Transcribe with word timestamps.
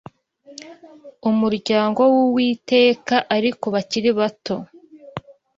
umuryango 1.29 2.01
w’Uwiteka 2.13 3.15
ariko 3.37 3.65
bakiri 3.75 4.09
bato 4.19 4.55